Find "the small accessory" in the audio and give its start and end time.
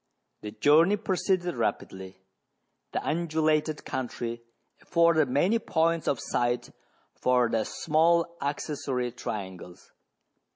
7.47-9.11